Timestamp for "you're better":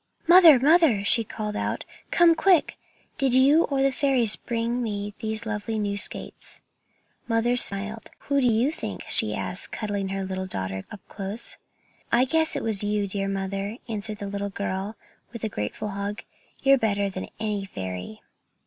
16.63-17.07